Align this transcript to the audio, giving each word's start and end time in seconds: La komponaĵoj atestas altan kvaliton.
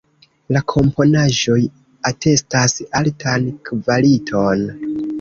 La 0.55 0.63
komponaĵoj 0.71 1.59
atestas 2.13 2.77
altan 3.03 3.49
kvaliton. 3.71 4.69